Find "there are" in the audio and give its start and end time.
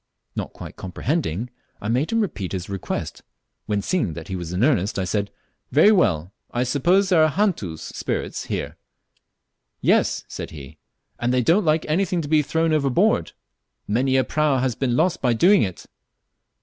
7.09-7.29